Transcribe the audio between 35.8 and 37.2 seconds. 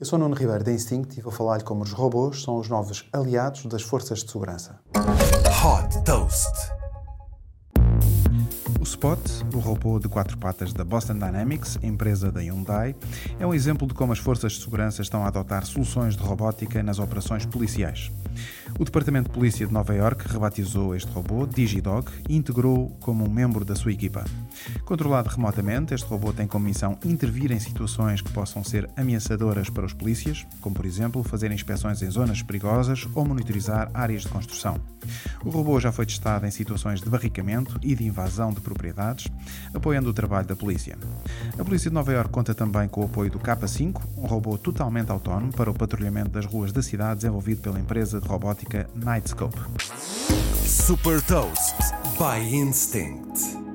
já foi testado em situações de